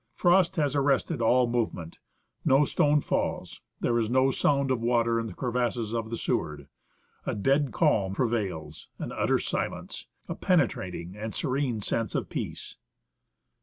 [0.15, 1.99] Frost has arrested all movement;
[2.43, 6.67] no stone falls, there is no sound of water in the crevasses of the Seward.
[7.27, 12.77] A dead calm prevails, an utter silence, a penetrating and serene sense of peace.